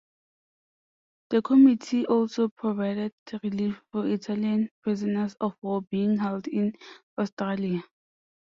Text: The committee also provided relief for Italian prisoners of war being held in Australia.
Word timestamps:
The 1.29 1.43
committee 1.43 2.07
also 2.07 2.47
provided 2.49 3.13
relief 3.43 3.79
for 3.91 4.07
Italian 4.07 4.71
prisoners 4.81 5.35
of 5.39 5.53
war 5.61 5.83
being 5.83 6.17
held 6.17 6.47
in 6.47 6.73
Australia. 7.19 7.83